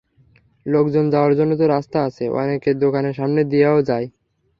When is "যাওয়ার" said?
1.13-1.33